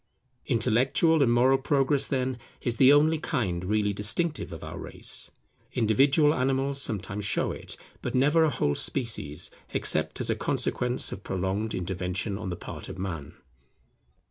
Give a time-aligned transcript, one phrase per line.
[0.47, 5.29] Intellectual and Moral progress, then, is the only kind really distinctive of our race.
[5.73, 11.21] Individual animals sometimes show it, but never a whole species, except as a consequence of
[11.21, 13.35] prolonged intervention on the part of Man.